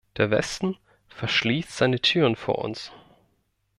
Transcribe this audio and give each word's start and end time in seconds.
Der 0.17 0.31
Westen 0.31 0.79
verschließt 1.09 1.69
seine 1.77 1.99
Türen 2.01 2.35
vor 2.35 2.57
uns. 2.57 2.91